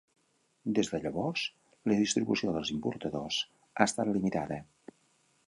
[0.77, 1.43] Des de llavors,
[1.91, 3.39] la distribució dels importadors
[3.75, 4.61] ha estat limitada.